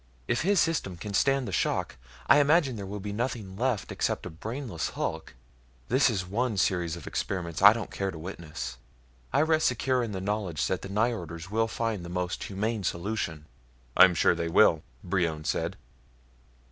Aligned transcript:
"If 0.27 0.41
his 0.41 0.59
system 0.59 0.97
can 0.97 1.13
stand 1.13 1.47
the 1.47 1.51
shock, 1.51 1.95
I 2.25 2.39
imagine 2.39 2.75
there 2.75 2.87
will 2.87 2.99
be 2.99 3.13
nothing 3.13 3.55
left 3.55 3.91
except 3.91 4.25
a 4.25 4.31
brainless 4.31 4.89
hulk. 4.97 5.35
This 5.89 6.09
is 6.09 6.25
one 6.25 6.57
series 6.57 6.95
of 6.95 7.05
experiments 7.05 7.61
I 7.61 7.71
don't 7.73 7.91
care 7.91 8.09
to 8.09 8.17
witness. 8.17 8.77
I 9.31 9.41
rest 9.43 9.67
secure 9.67 10.01
in 10.01 10.11
the 10.11 10.19
knowledge 10.19 10.65
that 10.65 10.81
the 10.81 10.89
Nyjorders 10.89 11.51
will 11.51 11.67
find 11.67 12.03
the 12.03 12.09
most 12.09 12.45
humane 12.45 12.83
solution." 12.83 13.45
"I'm 13.95 14.15
sure 14.15 14.33
they 14.33 14.49
will," 14.49 14.81
Brion 15.03 15.43
said. 15.43 15.77